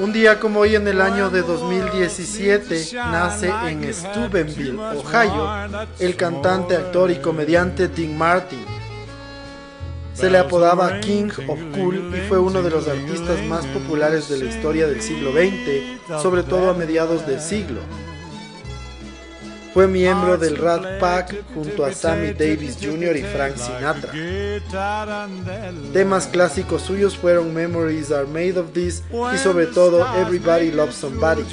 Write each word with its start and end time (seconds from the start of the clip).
Un 0.00 0.14
día 0.14 0.40
como 0.40 0.60
hoy 0.60 0.76
en 0.76 0.88
el 0.88 0.98
año 0.98 1.28
de 1.28 1.42
2017 1.42 2.88
nace 2.94 3.52
en 3.68 3.92
Steubenville, 3.92 4.78
Ohio, 4.78 5.68
el 5.98 6.16
cantante, 6.16 6.74
actor 6.74 7.10
y 7.10 7.16
comediante 7.16 7.86
Dean 7.86 8.16
Martin. 8.16 8.64
Se 10.14 10.30
le 10.30 10.38
apodaba 10.38 11.00
King 11.00 11.28
of 11.46 11.60
Cool 11.74 12.14
y 12.16 12.28
fue 12.28 12.38
uno 12.38 12.62
de 12.62 12.70
los 12.70 12.88
artistas 12.88 13.42
más 13.44 13.66
populares 13.66 14.30
de 14.30 14.38
la 14.38 14.44
historia 14.46 14.86
del 14.86 15.02
siglo 15.02 15.32
XX, 15.32 16.22
sobre 16.22 16.44
todo 16.44 16.70
a 16.70 16.74
mediados 16.74 17.26
del 17.26 17.40
siglo. 17.40 17.80
Fue 19.72 19.86
miembro 19.86 20.36
del 20.36 20.56
Rat 20.56 20.98
Pack 20.98 21.44
junto 21.54 21.84
a 21.84 21.92
Sammy 21.92 22.32
Davis 22.32 22.76
Jr. 22.80 23.16
y 23.16 23.22
Frank 23.22 23.56
Sinatra. 23.56 24.12
Temas 25.92 26.26
clásicos 26.26 26.82
suyos 26.82 27.16
fueron 27.16 27.54
Memories 27.54 28.10
Are 28.10 28.26
Made 28.26 28.58
of 28.58 28.72
This 28.72 29.04
y 29.12 29.38
sobre 29.38 29.66
todo 29.66 30.04
Everybody 30.16 30.72
Loves 30.72 30.96
Somebody. 30.96 31.44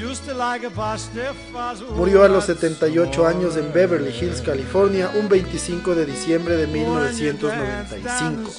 Murió 1.95 2.23
a 2.23 2.27
los 2.27 2.45
78 2.45 3.27
años 3.27 3.55
en 3.55 3.71
Beverly 3.71 4.09
Hills, 4.09 4.41
California, 4.41 5.11
un 5.15 5.29
25 5.29 5.93
de 5.93 6.05
diciembre 6.05 6.57
de 6.57 6.67
1995. 6.67 8.51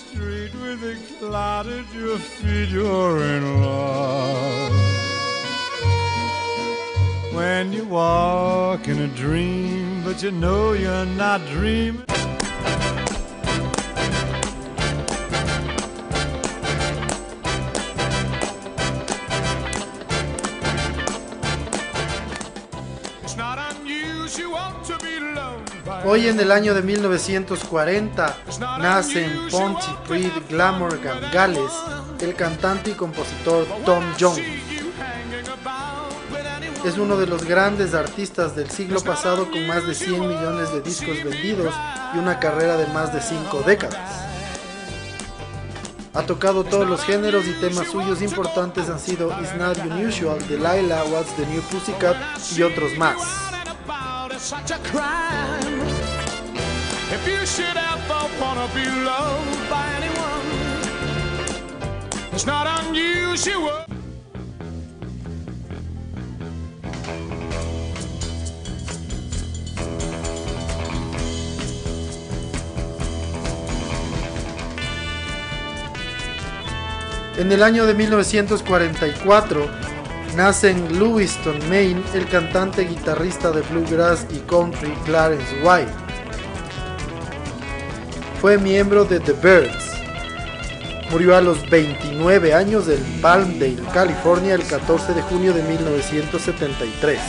When 7.39 7.73
you 7.73 7.85
walk 7.85 8.89
in 8.89 8.99
a 8.99 9.07
dream, 9.15 10.03
but 10.03 10.21
you 10.25 10.33
know 10.33 10.73
you're 10.73 11.07
not 11.07 11.41
dreaming. 11.47 12.05
Hoy 26.05 26.27
en 26.27 26.41
el 26.41 26.51
año 26.51 26.75
de 26.75 26.83
1940 26.83 28.37
nace 28.81 29.27
en 29.27 29.49
Pontypridd, 29.49 30.33
Glamorgan, 30.49 31.21
Gales, 31.33 31.71
el 32.21 32.35
cantante 32.35 32.91
y 32.91 32.95
compositor 32.95 33.65
Tom 33.85 34.03
Jones 34.19 34.58
es 36.85 36.99
uno 36.99 37.17
de 37.17 37.27
los 37.27 37.45
grandes 37.45 37.95
artistas 37.95 38.55
del 38.55 38.71
siglo 38.71 39.01
pasado 39.01 39.51
con 39.51 39.67
más 39.67 39.87
de 39.87 39.95
100 39.95 40.29
millones 40.29 40.73
de 40.73 40.81
discos 40.81 41.23
vendidos 41.25 41.75
y 42.15 42.19
una 42.19 42.39
carrera 42.39 42.77
de 42.77 42.87
más 42.89 43.13
de 43.13 43.21
5 43.21 43.63
décadas. 43.67 44.29
Ha 46.15 46.23
tocado 46.23 46.65
todos 46.65 46.89
los 46.89 47.03
géneros 47.03 47.47
y 47.47 47.53
temas 47.61 47.89
suyos 47.89 48.23
importantes 48.23 48.89
han 48.89 48.99
sido 48.99 49.31
It's 49.41 49.55
Not 49.57 49.79
Unusual, 49.79 50.39
Delilah, 50.49 51.05
What's 51.05 51.35
the 51.37 51.47
New 51.47 51.63
Pussycat 51.63 52.17
y 52.57 52.63
otros 52.63 52.97
más. 52.97 53.17
En 77.39 77.53
el 77.53 77.63
año 77.63 77.87
de 77.87 77.95
1944 77.95 79.71
nace 80.37 80.71
en 80.71 80.99
Lewiston, 80.99 81.57
Maine, 81.69 82.03
el 82.13 82.27
cantante 82.27 82.83
guitarrista 82.83 83.53
de 83.53 83.61
bluegrass 83.63 84.27
y 84.31 84.39
country 84.41 84.93
Clarence 85.05 85.47
White. 85.63 85.93
Fue 88.41 88.59
miembro 88.59 89.05
de 89.05 89.21
The 89.21 89.35
Birds. 89.35 89.93
Murió 91.13 91.37
a 91.37 91.41
los 91.41 91.71
29 91.71 92.55
años 92.55 92.89
en 92.89 93.03
Palmdale, 93.21 93.79
California, 93.95 94.55
el 94.55 94.67
14 94.67 95.15
de 95.15 95.23
junio 95.23 95.55
de 95.55 95.63
1973. 95.63 97.21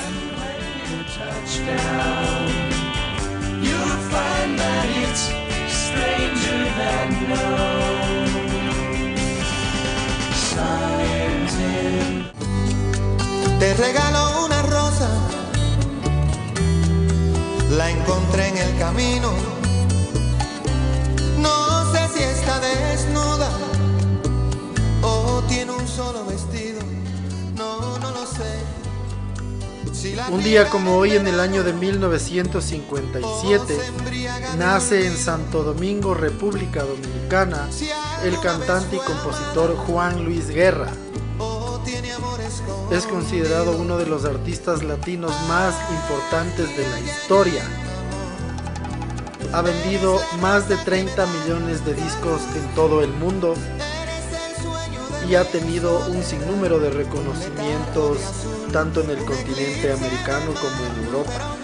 Te 13.59 13.73
regalo 13.73 14.45
una 14.45 14.61
rosa, 14.61 15.09
la 17.71 17.89
encontré 17.91 18.47
en 18.47 18.57
el 18.57 18.79
camino. 18.79 19.33
No 21.39 21.91
sé 21.91 22.07
si 22.15 22.23
está 22.23 22.57
desnuda 22.61 23.49
o 25.01 25.43
tiene 25.49 25.73
un 25.73 25.85
solo 25.85 26.25
vestido. 26.25 26.79
No, 27.57 27.99
no 27.99 28.11
lo 28.11 28.25
sé. 28.25 28.63
un 30.31 30.41
día 30.41 30.69
como 30.69 30.95
hoy 30.95 31.17
en 31.17 31.27
el 31.27 31.41
año 31.41 31.65
de 31.65 31.73
1957 31.73 33.77
nace 34.57 35.05
en 35.05 35.17
Santo 35.17 35.63
Domingo, 35.63 36.13
República 36.13 36.83
Dominicana, 36.83 37.67
el 38.23 38.39
cantante 38.39 38.95
y 38.95 38.99
compositor 38.99 39.75
Juan 39.75 40.23
Luis 40.23 40.47
Guerra. 40.47 40.93
Es 42.91 43.05
considerado 43.05 43.77
uno 43.77 43.97
de 43.97 44.07
los 44.07 44.25
artistas 44.25 44.81
latinos 44.81 45.31
más 45.47 45.75
importantes 45.91 46.75
de 46.75 46.89
la 46.89 46.99
historia. 46.99 47.63
Ha 49.53 49.61
vendido 49.61 50.19
más 50.41 50.67
de 50.67 50.75
30 50.75 51.23
millones 51.27 51.85
de 51.85 51.93
discos 51.93 52.41
en 52.55 52.67
todo 52.73 53.03
el 53.03 53.11
mundo 53.11 53.53
y 55.29 55.35
ha 55.35 55.43
tenido 55.43 55.99
un 56.07 56.23
sinnúmero 56.23 56.79
de 56.79 56.89
reconocimientos 56.89 58.17
tanto 58.73 59.03
en 59.03 59.11
el 59.11 59.23
continente 59.23 59.93
americano 59.93 60.51
como 60.55 60.85
en 60.85 61.05
Europa. 61.05 61.55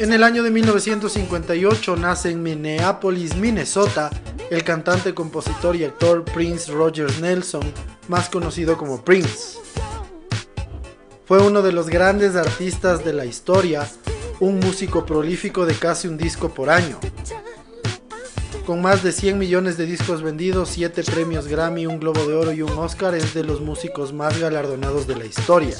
En 0.00 0.14
el 0.14 0.24
año 0.24 0.42
de 0.42 0.50
1958 0.50 1.94
nace 1.94 2.30
en 2.30 2.42
Minneapolis, 2.42 3.36
Minnesota, 3.36 4.08
el 4.48 4.64
cantante, 4.64 5.12
compositor 5.12 5.76
y 5.76 5.84
actor 5.84 6.24
Prince 6.24 6.72
Rogers 6.72 7.20
Nelson, 7.20 7.70
más 8.08 8.30
conocido 8.30 8.78
como 8.78 9.04
Prince. 9.04 9.58
Fue 11.26 11.42
uno 11.42 11.60
de 11.60 11.72
los 11.72 11.90
grandes 11.90 12.34
artistas 12.34 13.04
de 13.04 13.12
la 13.12 13.26
historia, 13.26 13.86
un 14.40 14.58
músico 14.58 15.04
prolífico 15.04 15.66
de 15.66 15.74
casi 15.74 16.08
un 16.08 16.16
disco 16.16 16.48
por 16.48 16.70
año. 16.70 16.98
Con 18.64 18.80
más 18.80 19.02
de 19.02 19.12
100 19.12 19.38
millones 19.38 19.76
de 19.76 19.84
discos 19.84 20.22
vendidos, 20.22 20.70
7 20.70 21.02
premios 21.02 21.46
Grammy, 21.46 21.84
un 21.84 22.00
Globo 22.00 22.24
de 22.24 22.32
Oro 22.32 22.52
y 22.52 22.62
un 22.62 22.72
Oscar, 22.78 23.14
es 23.14 23.34
de 23.34 23.44
los 23.44 23.60
músicos 23.60 24.14
más 24.14 24.40
galardonados 24.40 25.06
de 25.06 25.16
la 25.16 25.26
historia. 25.26 25.76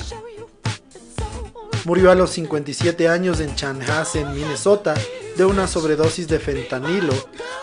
Murió 1.91 2.13
a 2.13 2.15
los 2.15 2.31
57 2.31 3.09
años 3.09 3.41
en 3.41 3.57
Chanhassen, 3.57 4.33
Minnesota, 4.33 4.95
de 5.37 5.45
una 5.45 5.67
sobredosis 5.67 6.29
de 6.29 6.39
fentanilo, 6.39 7.13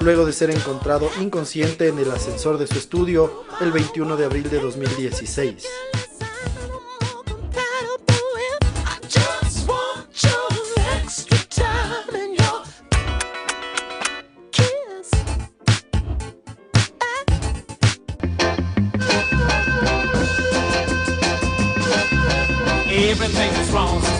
luego 0.01 0.25
de 0.25 0.33
ser 0.33 0.51
encontrado 0.51 1.09
inconsciente 1.21 1.87
en 1.87 1.97
el 1.97 2.11
ascensor 2.11 2.57
de 2.57 2.67
su 2.67 2.77
estudio 2.77 3.45
el 3.61 3.71
21 3.71 4.17
de 4.17 4.25
abril 4.25 4.49
de 4.49 4.59
2016. 4.59 5.65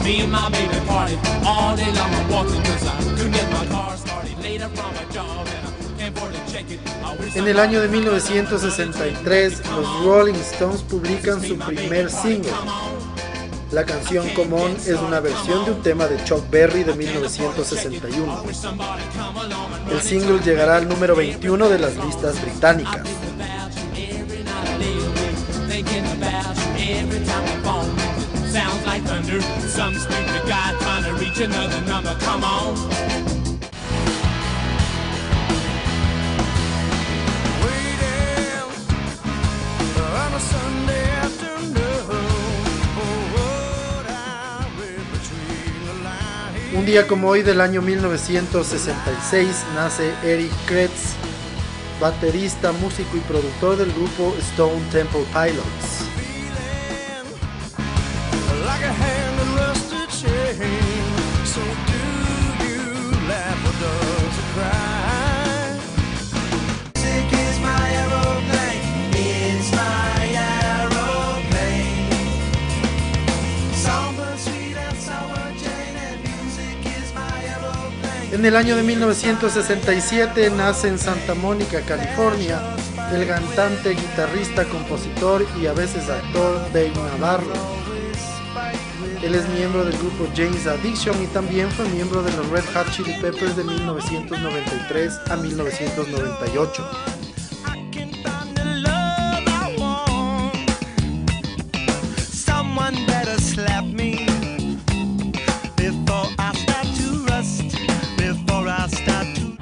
Me 0.08 0.22
and 0.22 0.32
my 0.32 0.50
baby 0.50 0.80
parted. 0.88 1.20
All 1.46 1.76
day 1.76 1.92
long 2.00 2.12
I'm 2.20 2.30
walking 2.32 2.64
cause 2.64 2.88
I 2.88 2.98
couldn't 3.18 3.32
get 3.32 3.52
my 3.52 3.66
car 3.68 3.98
started. 3.98 4.38
Later 4.42 4.70
from 4.70 4.96
a 4.96 5.06
job 5.14 5.46
and 5.56 5.68
I 5.68 5.72
can't 6.00 6.18
afford 6.18 6.34
to 6.34 6.52
check 6.52 6.72
it. 6.72 6.80
I 7.04 7.16
wish 7.20 7.36
En 7.36 7.48
el 7.48 7.60
año 7.60 7.82
de 7.82 7.90
1963, 7.90 9.62
los 9.76 10.06
Rolling 10.06 10.40
Stones 10.52 10.82
publican 10.84 11.42
su 11.42 11.58
primer 11.58 12.10
single. 12.10 12.54
La 13.72 13.86
canción 13.86 14.30
Come 14.30 14.62
On 14.62 14.72
es 14.72 14.98
una 15.06 15.20
versión 15.20 15.66
de 15.66 15.72
un 15.72 15.82
tema 15.82 16.08
de 16.08 16.24
Chuck 16.24 16.50
Berry 16.50 16.86
de 16.86 16.94
1961. 16.94 18.44
El 19.92 20.02
single 20.02 20.40
llegará 20.40 20.78
al 20.78 20.88
número 20.88 21.18
21 21.18 21.68
de 21.68 21.80
las 21.80 21.98
listas 21.98 22.42
británicas. 22.42 23.06
Some 29.88 30.00
stupid 30.00 30.44
guy 30.50 30.76
trying 30.82 31.06
to 31.06 31.14
reach 31.14 31.40
another 31.40 31.80
number. 31.88 32.14
Come 32.20 32.44
on. 32.44 32.76
Waiting 37.64 38.66
a 40.36 40.40
Sunday 40.42 41.10
afternoon. 41.24 41.78
Un 46.76 46.86
día 46.86 47.08
como 47.08 47.30
hoy 47.30 47.44
del 47.44 47.62
año 47.62 47.82
1966 47.82 49.64
nace 49.74 50.14
Eric 50.22 50.52
Kretz, 50.66 51.14
baterista, 52.02 52.74
músico 52.74 53.16
y 53.16 53.22
productor 53.22 53.78
del 53.78 53.94
grupo 53.94 54.36
Stone 54.38 54.84
Temple 54.92 55.24
Pilots. 55.32 56.08
like 58.66 58.84
a 58.84 59.17
En 60.60 60.66
el 78.46 78.56
año 78.56 78.76
de 78.76 78.84
1967 78.84 80.52
nace 80.52 80.88
en 80.88 80.98
Santa 80.98 81.36
Mónica, 81.36 81.82
California, 81.82 82.60
el 83.12 83.28
cantante, 83.28 83.92
guitarrista, 83.92 84.66
compositor 84.66 85.46
y 85.62 85.68
a 85.68 85.74
veces 85.74 86.10
actor 86.10 86.60
Dave 86.74 86.94
Navarro. 87.12 87.87
Él 89.28 89.36
es 89.36 89.46
miembro 89.50 89.84
del 89.84 89.98
grupo 89.98 90.26
James 90.38 90.66
Addiction 90.68 91.22
y 91.22 91.28
también 91.28 91.70
fue 91.70 91.86
miembro 91.90 92.24
de 92.24 92.32
los 92.38 92.48
Red 92.48 92.64
Hot 92.74 92.90
Chili 92.92 93.12
Peppers 93.20 93.58
de 93.58 93.64
1993 93.66 95.20
a 95.30 95.36
1998. 95.36 96.82
I 97.66 97.90
can 97.92 98.10
find 98.24 98.56
the 98.56 98.64
love 98.64 99.44
I 99.46 99.76
want. 99.78 100.56
Someone 102.32 102.96
better 103.06 103.38
slap 103.42 103.84
me 103.84 104.26
before 105.76 106.30
I 106.40 106.54
start 106.56 106.88
to 106.96 107.26
rust. 107.30 107.76
Before 108.16 108.70
I 108.70 108.88
start 108.88 109.28
to. 109.36 109.58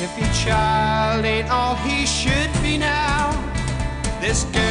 If 0.00 0.18
your 0.18 0.32
child 0.32 1.26
ain't 1.26 1.50
all 1.50 1.74
he 1.74 2.06
should 2.06 2.50
be 2.62 2.78
now, 2.78 3.30
this 4.22 4.44
girl 4.44 4.67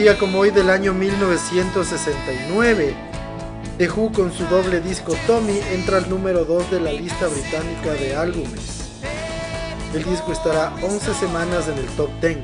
día 0.00 0.16
como 0.16 0.38
hoy 0.38 0.50
del 0.50 0.70
año 0.70 0.94
1969, 0.94 2.94
The 3.76 3.90
Who 3.90 4.10
con 4.12 4.32
su 4.32 4.46
doble 4.46 4.80
disco 4.80 5.12
Tommy 5.26 5.60
entra 5.72 5.98
al 5.98 6.08
número 6.08 6.46
2 6.46 6.70
de 6.70 6.80
la 6.80 6.90
lista 6.90 7.28
británica 7.28 7.92
de 7.92 8.16
álbumes. 8.16 8.98
El 9.92 10.02
disco 10.04 10.32
estará 10.32 10.72
11 10.82 11.12
semanas 11.12 11.68
en 11.68 11.76
el 11.76 11.84
top 11.96 12.08
10. 12.22 12.38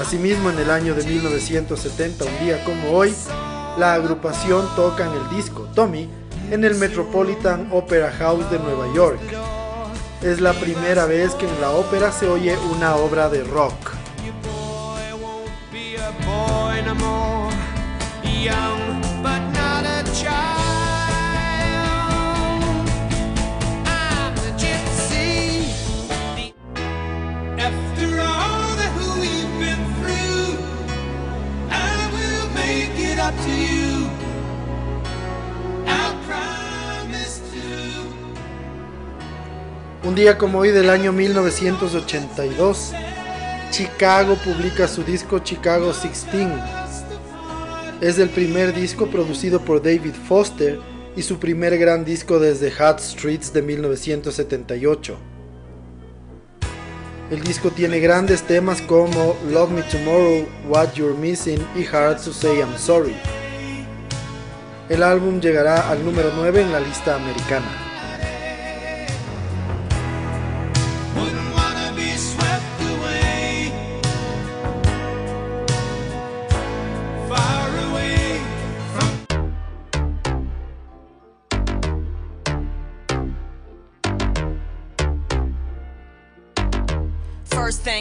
Asimismo, 0.00 0.50
en 0.50 0.58
el 0.58 0.72
año 0.72 0.96
de 0.96 1.04
1970, 1.04 2.24
un 2.24 2.38
día 2.44 2.64
como 2.64 2.90
hoy, 2.90 3.14
la 3.78 3.94
agrupación 3.94 4.66
toca 4.74 5.06
en 5.06 5.12
el 5.12 5.28
disco 5.36 5.68
Tommy 5.72 6.10
en 6.50 6.64
el 6.64 6.74
Metropolitan 6.74 7.68
Opera 7.70 8.10
House 8.10 8.50
de 8.50 8.58
Nueva 8.58 8.92
York. 8.92 9.20
Es 10.20 10.40
la 10.40 10.52
primera 10.54 11.06
vez 11.06 11.36
que 11.36 11.46
en 11.46 11.60
la 11.60 11.70
ópera 11.70 12.10
se 12.10 12.28
oye 12.28 12.58
una 12.72 12.96
obra 12.96 13.28
de 13.28 13.44
rock. 13.44 13.97
More. 16.94 17.50
Young, 18.22 19.00
but 19.22 19.40
not 19.52 19.84
a 19.84 20.02
child. 20.14 20.48
I'm 23.86 24.34
the 24.36 24.52
gypsy. 24.56 25.72
After 27.58 28.20
all 28.20 28.76
that 28.80 28.92
you've 29.22 29.58
been 29.58 29.84
through, 29.98 30.58
I 31.70 32.10
will 32.14 32.48
make 32.54 32.98
it 32.98 33.18
up 33.18 33.34
to 33.44 33.50
you. 33.50 34.08
Un 40.04 40.14
día 40.14 40.38
como 40.38 40.60
hoy 40.60 40.70
del 40.70 40.88
año 40.88 41.12
1982, 41.12 42.94
Chicago 43.70 44.36
publica 44.36 44.88
su 44.88 45.02
disco 45.02 45.40
Chicago 45.40 45.92
16. 45.92 46.48
Es 48.00 48.18
el 48.18 48.30
primer 48.30 48.74
disco 48.74 49.08
producido 49.08 49.60
por 49.60 49.82
David 49.82 50.14
Foster 50.26 50.80
y 51.14 51.22
su 51.22 51.38
primer 51.38 51.76
gran 51.78 52.04
disco 52.04 52.38
desde 52.38 52.70
Hot 52.70 52.98
Streets 52.98 53.52
de 53.52 53.62
1978. 53.62 55.18
El 57.30 57.42
disco 57.42 57.70
tiene 57.70 58.00
grandes 58.00 58.42
temas 58.42 58.80
como 58.80 59.36
Love 59.50 59.70
Me 59.70 59.82
Tomorrow, 59.82 60.46
What 60.66 60.94
You're 60.94 61.14
Missing 61.14 61.60
y 61.76 61.84
Hard 61.84 62.22
to 62.24 62.32
Say 62.32 62.60
I'm 62.60 62.74
Sorry. 62.78 63.14
El 64.88 65.02
álbum 65.02 65.40
llegará 65.40 65.90
al 65.90 66.02
número 66.02 66.32
9 66.34 66.62
en 66.62 66.72
la 66.72 66.80
lista 66.80 67.16
americana. 67.16 67.87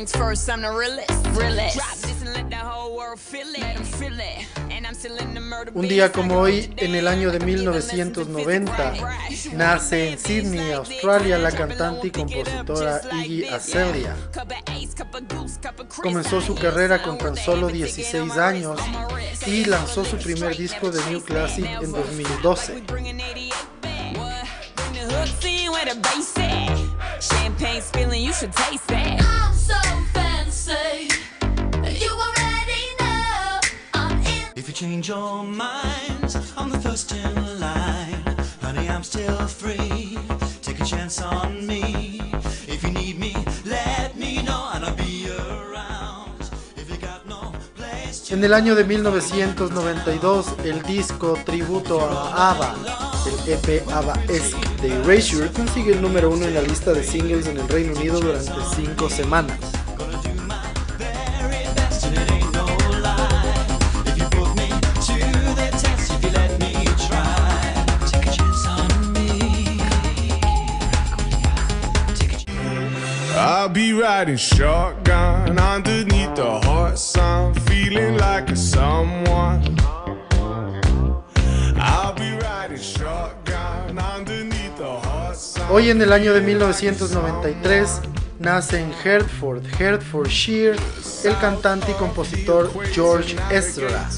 Things 0.07 0.23
first, 0.23 0.49
I'm 0.49 0.61
the 0.61 0.69
realest. 0.69 1.09
realest. 1.37 1.77
Drop 1.77 1.95
this 1.97 2.21
and 2.21 2.33
let 2.33 2.49
the 2.49 2.57
whole 2.57 2.95
world 2.95 3.19
feel 3.19 3.47
it. 3.47 3.59
Let 3.59 3.85
feel 3.85 4.19
it. 4.19 4.45
And 4.71 4.85
I'm 4.85 4.93
still 4.93 5.15
in 5.17 5.33
the 5.33 5.39
murder 5.39 5.71
Un 5.73 5.87
día 5.87 6.11
como 6.11 6.39
hoy, 6.39 6.73
en 6.77 6.95
el 6.95 7.07
año 7.07 7.31
de 7.31 7.39
1990, 7.39 8.93
nace 9.53 10.11
en 10.11 10.19
Sydney, 10.19 10.71
Australia, 10.71 11.37
la 11.37 11.51
cantante 11.51 12.07
y 12.07 12.11
compositora 12.11 13.01
Iggy 13.23 13.45
Azalea. 13.45 14.15
Comenzó 16.01 16.41
su 16.41 16.55
carrera 16.55 17.01
con 17.01 17.17
tan 17.17 17.35
solo 17.35 17.67
16 17.67 18.37
años 18.37 18.79
y 19.45 19.65
lanzó 19.65 20.05
su 20.05 20.17
primer 20.17 20.55
disco 20.55 20.91
de 20.91 21.03
New 21.09 21.21
Classic 21.21 21.65
en 21.65 21.91
2012. 21.91 22.83
Champagne 27.19 27.81
spilling, 27.81 28.23
you 28.23 28.31
should 28.31 28.53
taste 28.53 28.87
that. 28.89 29.36
Change 34.77 35.07
your 35.07 35.43
minds, 35.43 36.37
I'm 36.55 36.69
the 36.69 36.77
first 36.77 37.11
in 37.11 37.59
line. 37.59 38.23
Honey, 38.61 38.87
I'm 38.87 39.03
still 39.03 39.47
free. 39.47 40.19
Take 40.61 40.79
a 40.79 40.85
chance 40.85 41.19
on 41.19 41.65
me. 41.65 42.21
If 42.67 42.83
you 42.83 42.91
need 42.91 43.17
me, 43.17 43.33
let 43.65 44.15
me 44.15 44.43
know 44.43 44.69
and 44.75 44.85
I'll 44.85 44.95
be 44.95 45.31
around. 45.31 46.41
If 46.75 46.91
you 46.91 46.97
got 46.97 47.25
no 47.27 47.53
place 47.75 48.27
to 48.27 48.35
En 48.35 48.43
el 48.43 48.53
año 48.53 48.75
de 48.75 48.83
1992, 48.83 50.55
el 50.63 50.83
disco 50.83 51.39
tributo 51.43 51.99
a 51.99 52.51
ABBA, 52.51 53.06
el 53.27 53.53
EP 53.53 53.83
ABBA 53.91 54.13
Esque 54.29 54.67
de 54.81 54.93
Erasure 55.01 55.49
consigue 55.51 55.93
el 55.93 56.01
número 56.01 56.29
uno 56.29 56.45
en 56.45 56.53
la 56.53 56.61
lista 56.61 56.93
de 56.93 57.03
singles 57.03 57.47
en 57.47 57.57
el 57.57 57.67
Reino 57.67 57.93
Unido 57.93 58.19
durante 58.19 58.53
cinco 58.75 59.09
semanas. 59.09 59.57
I'll 73.39 73.69
be 73.69 73.93
riding 73.93 74.37
shotgun 74.37 75.59
underneath 75.59 76.35
the 76.35 76.59
hot 76.63 76.97
sun, 76.97 77.53
feeling 77.53 78.17
like 78.17 78.49
a 78.49 78.55
someone. 78.55 79.26
Hoy 85.69 85.89
en 85.89 86.01
el 86.01 86.13
año 86.13 86.33
de 86.33 86.39
1993 86.39 88.01
nace 88.39 88.79
en 88.79 88.93
Hertford, 89.03 89.61
Hertfordshire, 89.77 90.77
el 91.25 91.37
cantante 91.39 91.91
y 91.91 91.93
compositor 91.95 92.71
George 92.93 93.35
Ezra. 93.51 94.09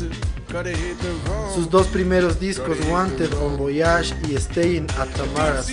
Sus 1.53 1.69
dos 1.69 1.87
primeros 1.87 2.39
discos, 2.39 2.77
Wanted, 2.87 3.33
On 3.41 3.57
Voyage 3.57 4.15
y 4.29 4.37
Staying 4.37 4.87
at 4.99 5.07
Tamara's, 5.09 5.71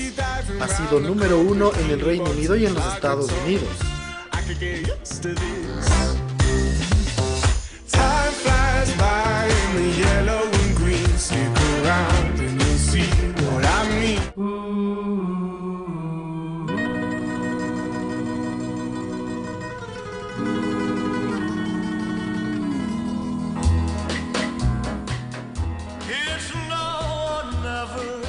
ha 0.61 0.68
sido 0.68 0.99
número 0.99 1.40
uno 1.40 1.71
en 1.78 1.90
el 1.90 2.00
Reino 2.00 2.30
Unido 2.30 2.56
y 2.56 2.64
en 2.64 2.73
los 2.73 2.95
Estados 2.95 3.30
Unidos. 3.45 3.68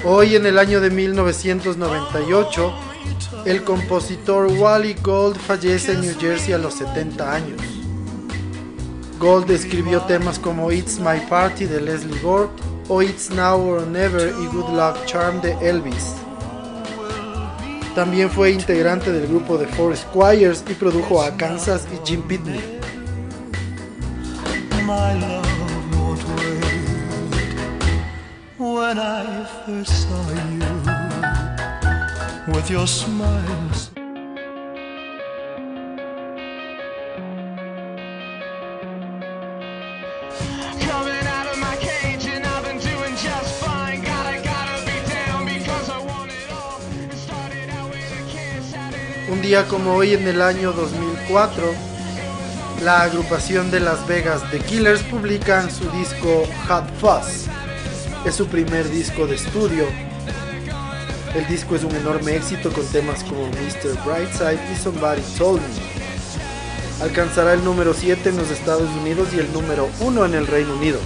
Hoy 0.04 0.36
en 0.36 0.46
el 0.46 0.58
año 0.58 0.80
de 0.80 0.90
1998, 0.90 2.74
el 3.46 3.64
compositor 3.64 4.48
Wally 4.48 4.96
Gold 5.02 5.38
fallece 5.38 5.94
en 5.94 6.02
New 6.02 6.16
Jersey 6.20 6.54
a 6.54 6.58
los 6.58 6.76
70 6.76 7.34
años. 7.34 7.62
Gold 9.20 9.50
escribió 9.50 10.02
temas 10.02 10.38
como 10.38 10.72
It's 10.72 11.00
My 11.00 11.20
Party 11.28 11.66
de 11.66 11.82
Leslie 11.82 12.20
Gore 12.20 12.50
o 12.88 13.02
It's 13.02 13.32
Now 13.32 13.60
or 13.60 13.88
Never 13.88 14.34
y 14.40 14.46
Good 14.46 14.70
Luck 14.70 15.06
Charm 15.06 15.42
de 15.42 15.54
Elvis. 15.68 16.14
También 17.96 18.30
fue 18.30 18.52
integrante 18.52 19.12
del 19.12 19.28
grupo 19.28 19.58
de 19.58 19.66
Four 19.66 19.98
Squires 19.98 20.64
y 20.70 20.74
produjo 20.76 21.22
a 21.22 21.36
Kansas 21.36 21.88
y 21.92 22.08
Jim 22.08 22.22
Pitney. 22.22 22.62
When 28.88 29.00
I 29.00 29.44
first 29.65 29.91
saw 30.03 30.24
you 30.32 30.74
with 32.53 32.70
your 32.70 32.88
smiles. 32.88 33.91
Coming 40.88 41.27
out 41.36 41.48
of 41.51 41.58
my 41.60 41.75
cage 41.82 42.27
and 42.27 42.46
I've 42.46 42.63
been 42.63 42.79
doing 42.79 43.13
just 43.17 43.62
fine. 43.62 44.03
Gotta, 44.03 44.41
gotta 44.41 44.86
be 44.86 44.98
down 45.12 45.44
because 45.44 45.89
I 45.89 45.98
want 45.98 46.32
it 46.32 46.50
all. 46.50 46.79
It 47.03 47.12
started 47.17 47.70
out 47.72 47.89
with 47.89 48.20
a 48.20 48.24
kiss, 48.32 48.74
how 48.74 48.89
did 48.89 49.01
it 49.01 49.29
Un 49.29 49.41
día 49.41 49.67
como 49.67 49.96
hoy 49.96 50.13
en 50.13 50.25
el 50.29 50.41
año 50.41 50.72
2004, 50.72 51.74
la 52.86 53.01
agrupación 53.01 53.70
de 53.70 53.82
Las 53.82 54.08
Vegas 54.08 54.50
The 54.50 54.60
Killers 54.60 55.03
publican 55.03 55.70
su 55.70 55.91
disco 55.91 56.48
Hot 56.70 56.89
Fuzz. 57.01 57.50
Es 58.26 58.36
su 58.36 58.48
primer 58.48 58.90
disco 58.90 59.26
de 59.26 59.36
estudio. 59.36 59.86
El 61.34 61.48
disco 61.48 61.76
es 61.76 61.84
un 61.84 61.96
enorme 61.96 62.36
éxito 62.36 62.72
con 62.72 62.86
temas 62.88 63.24
como 63.24 63.48
Mr. 63.48 64.04
Brightside 64.06 64.60
y 64.72 64.76
Somebody 64.76 65.22
Told 65.38 65.62
Me. 65.62 67.04
Alcanzará 67.04 67.54
el 67.54 67.64
número 67.64 67.94
7 67.94 68.30
en 68.30 68.38
los 68.38 68.50
Estados 68.52 68.90
Unidos 69.02 69.30
y 69.34 69.40
el 69.40 69.52
número 69.54 69.88
1 70.02 70.26
en 70.26 70.34
el 70.34 70.48
Reino 70.48 70.76
Unido. 70.76 71.00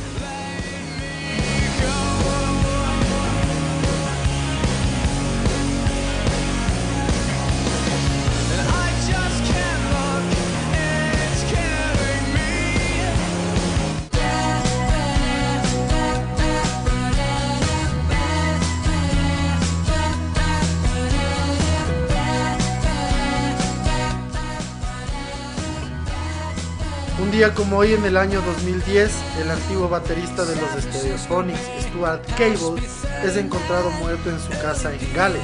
Día 27.42 27.56
como 27.56 27.78
hoy 27.78 27.94
en 27.94 28.06
el 28.06 28.18
año 28.18 28.40
2010, 28.40 29.12
el 29.42 29.50
antiguo 29.50 29.90
baterista 29.90 30.46
de 30.46 30.56
los 30.58 30.84
Stereophonics, 30.84 31.60
Stuart 31.80 32.24
Cable, 32.38 32.80
es 33.24 33.36
encontrado 33.36 33.90
muerto 33.90 34.30
en 34.30 34.40
su 34.40 34.52
casa 34.62 34.94
en 34.94 35.00
Gales. 35.16 35.42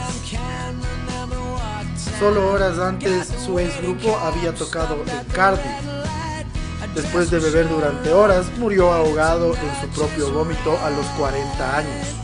Solo 2.20 2.51
horas 2.51 2.77
antes, 2.77 3.34
su 3.44 3.58
ex 3.58 3.82
grupo 3.82 4.16
había 4.16 4.54
tocado 4.54 5.04
en 5.08 5.34
Cardiff. 5.34 5.66
Después 6.94 7.32
de 7.32 7.39
beber 7.39 7.68
durante 7.68 8.13
horas, 8.13 8.46
murió 8.60 8.94
ahogado 8.94 9.56
en 9.56 9.82
su 9.82 9.88
propio 10.00 10.32
vómito 10.32 10.77
a 10.86 10.92
los 10.92 11.06
40 11.18 11.77
años. 11.77 12.17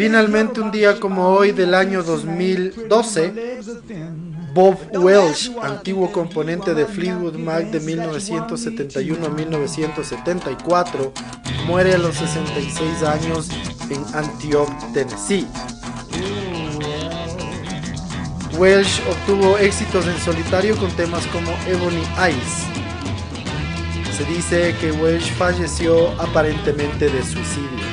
Finalmente, 0.00 0.62
un 0.62 0.70
día 0.70 0.98
como 0.98 1.28
hoy 1.28 1.52
del 1.52 1.74
año 1.74 2.02
2012, 2.02 3.60
Bob 4.54 4.78
Welsh, 4.94 5.50
antiguo 5.60 6.10
componente 6.10 6.72
de 6.72 6.86
Fleetwood 6.86 7.34
Mac 7.34 7.66
de 7.66 7.80
1971 7.80 9.26
a 9.26 9.28
1974, 9.28 11.12
muere 11.66 11.92
a 11.92 11.98
los 11.98 12.16
66 12.16 13.02
años 13.02 13.50
en 13.90 14.02
Antioch, 14.14 14.70
Tennessee. 14.94 15.46
Welsh 18.56 19.02
obtuvo 19.06 19.58
éxitos 19.58 20.06
en 20.06 20.16
solitario 20.16 20.78
con 20.78 20.90
temas 20.92 21.26
como 21.26 21.50
Ebony 21.66 22.04
Eyes. 22.18 22.64
Se 24.16 24.24
dice 24.24 24.74
que 24.80 24.92
Welsh 24.92 25.30
falleció 25.34 26.08
aparentemente 26.18 27.10
de 27.10 27.22
suicidio. 27.22 27.89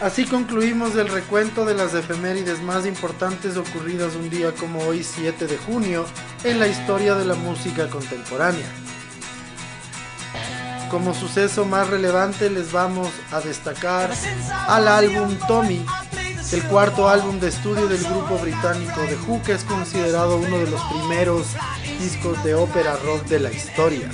Así 0.00 0.24
concluimos 0.24 0.96
el 0.96 1.08
recuento 1.08 1.66
de 1.66 1.74
las 1.74 1.92
efemérides 1.92 2.62
más 2.62 2.86
importantes 2.86 3.58
ocurridas 3.58 4.14
un 4.14 4.30
día 4.30 4.52
como 4.52 4.80
hoy 4.80 5.04
7 5.04 5.46
de 5.46 5.58
junio 5.58 6.06
en 6.42 6.58
la 6.58 6.68
historia 6.68 7.14
de 7.16 7.26
la 7.26 7.34
música 7.34 7.86
contemporánea. 7.90 8.64
Como 10.90 11.12
suceso 11.12 11.66
más 11.66 11.88
relevante 11.88 12.48
les 12.48 12.72
vamos 12.72 13.10
a 13.30 13.40
destacar 13.40 14.10
al 14.68 14.88
álbum 14.88 15.36
Tommy, 15.46 15.84
el 16.50 16.62
cuarto 16.62 17.06
álbum 17.06 17.38
de 17.38 17.48
estudio 17.48 17.86
del 17.86 18.02
grupo 18.02 18.38
británico 18.38 19.02
The 19.06 19.16
Who 19.26 19.42
que 19.42 19.52
es 19.52 19.64
considerado 19.64 20.38
uno 20.38 20.60
de 20.60 20.70
los 20.70 20.80
primeros 20.84 21.46
discos 21.98 22.42
de 22.42 22.54
ópera 22.54 22.96
rock 23.04 23.26
de 23.26 23.40
la 23.40 23.52
historia. 23.52 24.10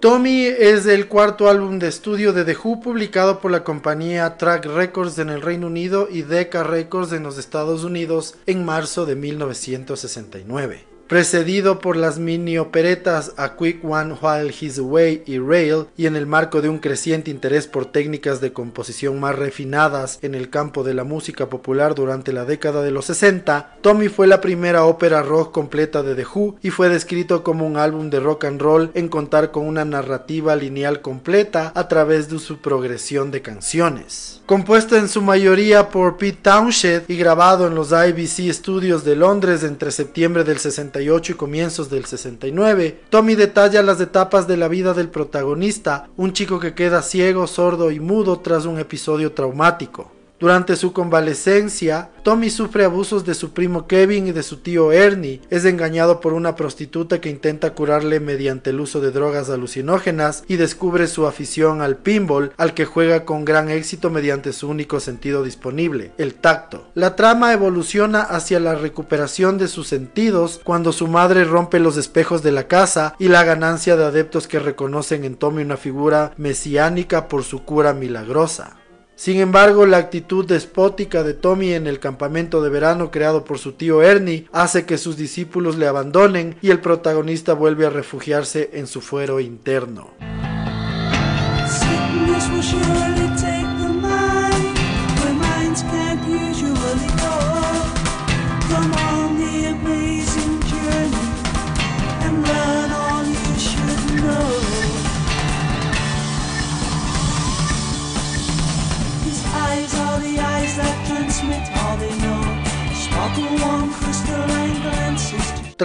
Tommy 0.00 0.46
es 0.46 0.86
el 0.86 1.08
cuarto 1.08 1.48
álbum 1.48 1.80
de 1.80 1.88
estudio 1.88 2.32
de 2.32 2.44
The 2.44 2.56
Who 2.56 2.80
publicado 2.80 3.40
por 3.40 3.50
la 3.50 3.64
compañía 3.64 4.36
Track 4.36 4.66
Records 4.66 5.18
en 5.18 5.28
el 5.28 5.42
Reino 5.42 5.66
Unido 5.66 6.08
y 6.10 6.22
Decca 6.22 6.62
Records 6.62 7.12
en 7.12 7.24
los 7.24 7.36
Estados 7.36 7.82
Unidos 7.82 8.36
en 8.46 8.64
marzo 8.64 9.06
de 9.06 9.16
1969 9.16 10.87
precedido 11.08 11.78
por 11.80 11.96
las 11.96 12.18
mini 12.18 12.58
operetas 12.58 13.32
A 13.38 13.56
Quick 13.56 13.82
One 13.82 14.16
While 14.20 14.54
He's 14.60 14.78
Away 14.78 15.22
y 15.26 15.38
Rail, 15.38 15.86
y 15.96 16.06
en 16.06 16.16
el 16.16 16.26
marco 16.26 16.60
de 16.60 16.68
un 16.68 16.78
creciente 16.78 17.30
interés 17.30 17.66
por 17.66 17.86
técnicas 17.86 18.40
de 18.40 18.52
composición 18.52 19.18
más 19.18 19.34
refinadas 19.34 20.18
en 20.22 20.34
el 20.34 20.50
campo 20.50 20.84
de 20.84 20.94
la 20.94 21.04
música 21.04 21.48
popular 21.48 21.94
durante 21.94 22.32
la 22.32 22.44
década 22.44 22.82
de 22.82 22.90
los 22.90 23.06
60, 23.06 23.78
Tommy 23.80 24.08
fue 24.08 24.26
la 24.26 24.40
primera 24.40 24.84
ópera 24.84 25.22
rock 25.22 25.52
completa 25.52 26.02
de 26.02 26.14
The 26.14 26.26
Who 26.26 26.56
y 26.62 26.70
fue 26.70 26.90
descrito 26.90 27.42
como 27.42 27.66
un 27.66 27.78
álbum 27.78 28.10
de 28.10 28.20
rock 28.20 28.44
and 28.44 28.60
roll 28.60 28.90
en 28.94 29.08
contar 29.08 29.50
con 29.50 29.66
una 29.66 29.86
narrativa 29.86 30.56
lineal 30.56 31.00
completa 31.00 31.72
a 31.74 31.88
través 31.88 32.28
de 32.28 32.38
su 32.38 32.58
progresión 32.58 33.30
de 33.30 33.40
canciones. 33.40 34.42
Compuesto 34.44 34.96
en 34.96 35.08
su 35.08 35.22
mayoría 35.22 35.88
por 35.88 36.16
Pete 36.16 36.38
Townshend 36.42 37.04
y 37.08 37.16
grabado 37.16 37.66
en 37.66 37.74
los 37.74 37.92
IBC 37.92 38.52
Studios 38.52 39.04
de 39.04 39.16
Londres 39.16 39.62
entre 39.62 39.90
septiembre 39.90 40.44
del 40.44 40.58
68 40.98 41.32
y 41.32 41.34
comienzos 41.36 41.90
del 41.90 42.04
69, 42.04 43.00
Tommy 43.08 43.34
detalla 43.36 43.82
las 43.82 44.00
etapas 44.00 44.48
de 44.48 44.56
la 44.56 44.68
vida 44.68 44.94
del 44.94 45.08
protagonista, 45.08 46.08
un 46.16 46.32
chico 46.32 46.58
que 46.58 46.74
queda 46.74 47.02
ciego, 47.02 47.46
sordo 47.46 47.90
y 47.90 48.00
mudo 48.00 48.40
tras 48.40 48.64
un 48.64 48.78
episodio 48.78 49.32
traumático. 49.32 50.17
Durante 50.40 50.76
su 50.76 50.92
convalecencia, 50.92 52.10
Tommy 52.22 52.48
sufre 52.48 52.84
abusos 52.84 53.24
de 53.24 53.34
su 53.34 53.50
primo 53.50 53.88
Kevin 53.88 54.28
y 54.28 54.32
de 54.32 54.44
su 54.44 54.58
tío 54.58 54.92
Ernie. 54.92 55.40
Es 55.50 55.64
engañado 55.64 56.20
por 56.20 56.32
una 56.32 56.54
prostituta 56.54 57.20
que 57.20 57.28
intenta 57.28 57.74
curarle 57.74 58.20
mediante 58.20 58.70
el 58.70 58.78
uso 58.78 59.00
de 59.00 59.10
drogas 59.10 59.50
alucinógenas 59.50 60.44
y 60.46 60.54
descubre 60.54 61.08
su 61.08 61.26
afición 61.26 61.82
al 61.82 61.96
pinball, 61.96 62.52
al 62.56 62.72
que 62.74 62.84
juega 62.84 63.24
con 63.24 63.44
gran 63.44 63.68
éxito 63.68 64.10
mediante 64.10 64.52
su 64.52 64.68
único 64.68 65.00
sentido 65.00 65.42
disponible, 65.42 66.12
el 66.18 66.34
tacto. 66.34 66.86
La 66.94 67.16
trama 67.16 67.52
evoluciona 67.52 68.22
hacia 68.22 68.60
la 68.60 68.76
recuperación 68.76 69.58
de 69.58 69.66
sus 69.66 69.88
sentidos 69.88 70.60
cuando 70.62 70.92
su 70.92 71.08
madre 71.08 71.42
rompe 71.42 71.80
los 71.80 71.96
espejos 71.96 72.44
de 72.44 72.52
la 72.52 72.68
casa 72.68 73.16
y 73.18 73.26
la 73.26 73.42
ganancia 73.42 73.96
de 73.96 74.04
adeptos 74.04 74.46
que 74.46 74.60
reconocen 74.60 75.24
en 75.24 75.34
Tommy 75.34 75.62
una 75.62 75.76
figura 75.76 76.32
mesiánica 76.36 77.26
por 77.26 77.42
su 77.42 77.64
cura 77.64 77.92
milagrosa. 77.92 78.77
Sin 79.18 79.40
embargo, 79.40 79.84
la 79.84 79.96
actitud 79.96 80.46
despótica 80.46 81.24
de 81.24 81.34
Tommy 81.34 81.72
en 81.72 81.88
el 81.88 81.98
campamento 81.98 82.62
de 82.62 82.70
verano 82.70 83.10
creado 83.10 83.42
por 83.42 83.58
su 83.58 83.72
tío 83.72 84.00
Ernie 84.00 84.46
hace 84.52 84.86
que 84.86 84.96
sus 84.96 85.16
discípulos 85.16 85.76
le 85.76 85.88
abandonen 85.88 86.54
y 86.62 86.70
el 86.70 86.78
protagonista 86.78 87.52
vuelve 87.52 87.84
a 87.84 87.90
refugiarse 87.90 88.70
en 88.74 88.86
su 88.86 89.00
fuero 89.00 89.40
interno. 89.40 90.12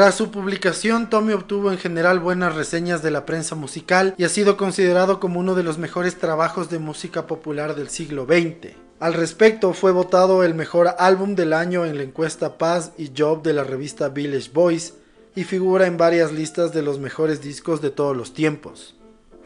Tras 0.03 0.15
su 0.15 0.31
publicación, 0.31 1.09
Tommy 1.09 1.31
obtuvo 1.31 1.71
en 1.71 1.77
general 1.77 2.19
buenas 2.19 2.55
reseñas 2.55 3.01
de 3.01 3.09
la 3.09 3.25
prensa 3.25 3.55
musical 3.55 4.15
y 4.17 4.25
ha 4.25 4.29
sido 4.29 4.57
considerado 4.57 5.21
como 5.21 5.39
uno 5.39 5.55
de 5.55 5.63
los 5.63 5.77
mejores 5.77 6.17
trabajos 6.17 6.69
de 6.69 6.77
música 6.77 7.25
popular 7.25 7.73
del 7.73 7.87
siglo 7.87 8.25
XX. 8.25 8.73
Al 8.99 9.13
respecto, 9.13 9.71
fue 9.71 9.93
votado 9.93 10.43
el 10.43 10.55
mejor 10.55 10.93
álbum 10.99 11.35
del 11.35 11.53
año 11.53 11.85
en 11.85 11.95
la 11.95 12.03
encuesta 12.03 12.57
Paz 12.57 12.91
y 12.97 13.11
Job 13.17 13.43
de 13.43 13.53
la 13.53 13.63
revista 13.63 14.09
Village 14.09 14.51
Voice 14.53 14.91
y 15.37 15.45
figura 15.45 15.87
en 15.87 15.95
varias 15.95 16.33
listas 16.33 16.73
de 16.73 16.81
los 16.81 16.99
mejores 16.99 17.41
discos 17.41 17.81
de 17.81 17.89
todos 17.89 18.17
los 18.17 18.33
tiempos. 18.33 18.97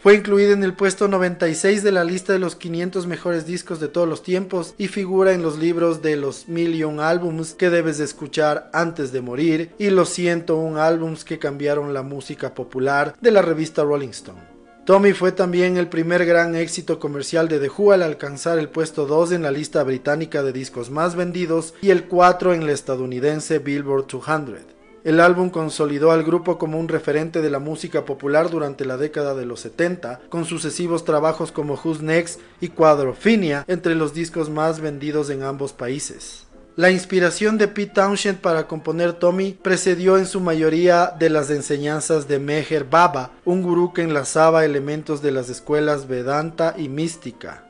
Fue 0.08 0.16
incluido 0.16 0.54
en 0.54 0.64
el 0.64 0.74
puesto 0.74 1.10
96 1.10 1.84
de 1.84 1.92
la 1.92 2.06
lista 2.06 2.32
de 2.32 2.40
los 2.40 2.56
500 2.56 3.06
mejores 3.08 3.46
discos 3.46 3.82
de 3.82 3.90
todos 3.90 4.08
los 4.08 4.24
tiempos 4.24 4.74
y 4.78 4.88
figura 4.88 5.34
en 5.34 5.42
los 5.42 5.60
libros 5.60 6.02
de 6.02 6.16
los 6.16 6.48
Million 6.48 7.02
Albums 7.02 7.56
que 7.56 7.70
debes 7.70 7.98
de 7.98 8.06
escuchar 8.06 8.70
antes 8.72 9.12
de 9.12 9.20
morir 9.20 9.74
y 9.78 9.90
los 9.90 10.08
101 10.08 10.82
álbums 10.82 11.26
que 11.26 11.40
cambiaron 11.40 11.94
la 11.94 12.04
música 12.04 12.54
popular 12.54 13.18
de 13.20 13.32
la 13.32 13.42
revista 13.42 13.84
Rolling 13.84 14.12
Stone. 14.12 14.40
Tommy 14.86 15.12
fue 15.12 15.34
también 15.34 15.76
el 15.76 15.90
primer 15.90 16.26
gran 16.26 16.56
éxito 16.56 17.00
comercial 17.00 17.50
de 17.50 17.60
The 17.60 17.70
Who 17.78 17.92
al 17.92 18.02
alcanzar 18.02 18.60
el 18.60 18.70
puesto 18.70 19.08
2 19.08 19.34
en 19.34 19.42
la 19.42 19.52
lista 19.52 19.84
británica 19.84 20.42
de 20.42 20.54
discos 20.54 20.90
más 20.90 21.18
vendidos 21.18 21.74
y 21.82 21.90
el 21.90 22.06
4 22.06 22.54
en 22.54 22.66
la 22.66 22.72
estadounidense 22.72 23.60
Billboard 23.60 24.08
200. 24.08 24.77
El 25.04 25.20
álbum 25.20 25.50
consolidó 25.50 26.12
al 26.12 26.24
grupo 26.24 26.58
como 26.58 26.80
un 26.80 26.88
referente 26.88 27.42
de 27.42 27.50
la 27.50 27.60
música 27.60 28.06
popular 28.06 28.50
durante 28.50 28.86
la 28.86 28.98
década 28.98 29.36
de 29.36 29.46
los 29.46 29.62
70, 29.62 30.22
con 30.30 30.46
sucesivos 30.46 31.06
trabajos 31.06 31.52
como 31.52 31.76
Who's 31.76 32.02
Next 32.02 32.40
y 32.60 32.70
Quadrophenia 32.70 33.64
entre 33.68 33.96
los 33.96 34.14
discos 34.14 34.50
más 34.50 34.80
vendidos 34.80 35.30
en 35.30 35.44
ambos 35.44 35.74
países. 35.74 36.48
La 36.76 36.92
inspiración 36.92 37.58
de 37.58 37.68
Pete 37.68 37.94
Townshend 37.94 38.40
para 38.40 38.68
componer 38.68 39.14
Tommy 39.14 39.54
precedió 39.54 40.18
en 40.20 40.28
su 40.28 40.40
mayoría 40.40 41.12
de 41.18 41.32
las 41.32 41.50
enseñanzas 41.50 42.28
de 42.28 42.38
Meher 42.38 42.84
Baba, 42.84 43.32
un 43.46 43.64
gurú 43.64 43.94
que 43.94 44.04
enlazaba 44.04 44.64
elementos 44.64 45.24
de 45.24 45.32
las 45.32 45.50
escuelas 45.50 46.08
Vedanta 46.08 46.76
y 46.78 46.88
mística. 46.88 47.64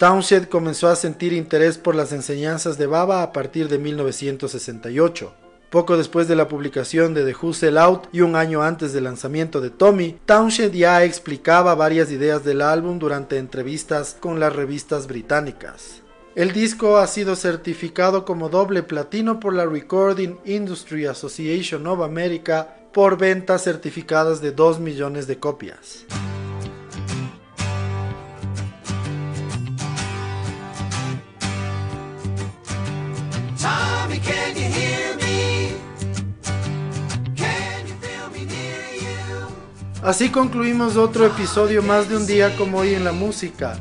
Townshend 0.00 0.48
comenzó 0.48 0.88
a 0.88 0.96
sentir 0.96 1.32
interés 1.32 1.78
por 1.78 1.94
las 1.94 2.10
enseñanzas 2.10 2.78
de 2.78 2.86
Baba 2.86 3.22
a 3.22 3.30
partir 3.30 3.68
de 3.68 3.78
1968. 3.78 5.41
Poco 5.72 5.96
después 5.96 6.28
de 6.28 6.36
la 6.36 6.48
publicación 6.48 7.14
de 7.14 7.24
The 7.24 7.34
Who 7.34 7.54
Sell 7.54 7.78
Out 7.78 8.08
y 8.12 8.20
un 8.20 8.36
año 8.36 8.62
antes 8.62 8.92
del 8.92 9.04
lanzamiento 9.04 9.62
de 9.62 9.70
Tommy, 9.70 10.18
Townshend 10.26 10.74
ya 10.74 11.02
explicaba 11.02 11.74
varias 11.74 12.10
ideas 12.10 12.44
del 12.44 12.60
álbum 12.60 12.98
durante 12.98 13.38
entrevistas 13.38 14.14
con 14.20 14.38
las 14.38 14.54
revistas 14.54 15.06
británicas. 15.06 16.02
El 16.34 16.52
disco 16.52 16.98
ha 16.98 17.06
sido 17.06 17.36
certificado 17.36 18.26
como 18.26 18.50
doble 18.50 18.82
platino 18.82 19.40
por 19.40 19.54
la 19.54 19.64
Recording 19.64 20.36
Industry 20.44 21.06
Association 21.06 21.86
of 21.86 22.02
America 22.02 22.76
por 22.92 23.16
ventas 23.16 23.64
certificadas 23.64 24.42
de 24.42 24.52
2 24.52 24.78
millones 24.78 25.26
de 25.26 25.38
copias. 25.38 26.04
Así 40.02 40.30
concluimos 40.30 40.96
otro 40.96 41.24
episodio 41.26 41.80
más 41.80 42.08
de 42.08 42.16
un 42.16 42.26
día 42.26 42.56
como 42.56 42.78
hoy 42.78 42.92
en 42.94 43.04
la 43.04 43.12
música. 43.12 43.78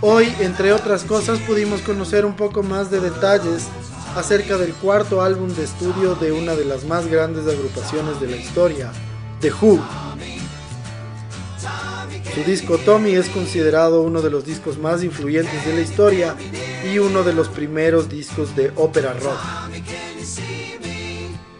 Hoy, 0.00 0.34
entre 0.40 0.72
otras 0.72 1.04
cosas, 1.04 1.38
pudimos 1.40 1.82
conocer 1.82 2.24
un 2.24 2.34
poco 2.34 2.62
más 2.62 2.90
de 2.90 2.98
detalles 2.98 3.68
acerca 4.16 4.56
del 4.56 4.72
cuarto 4.72 5.20
álbum 5.20 5.50
de 5.50 5.64
estudio 5.64 6.14
de 6.14 6.32
una 6.32 6.54
de 6.54 6.64
las 6.64 6.84
más 6.84 7.08
grandes 7.08 7.46
agrupaciones 7.46 8.22
de 8.22 8.28
la 8.28 8.36
historia, 8.36 8.90
The 9.40 9.52
Who. 9.52 9.84
Su 12.34 12.42
disco 12.44 12.78
Tommy 12.78 13.14
es 13.14 13.28
considerado 13.28 14.00
uno 14.00 14.22
de 14.22 14.30
los 14.30 14.46
discos 14.46 14.78
más 14.78 15.04
influyentes 15.04 15.66
de 15.66 15.74
la 15.74 15.82
historia 15.82 16.36
y 16.90 16.98
uno 16.98 17.22
de 17.22 17.34
los 17.34 17.50
primeros 17.50 18.08
discos 18.08 18.56
de 18.56 18.72
ópera 18.76 19.12
rock. 19.12 19.91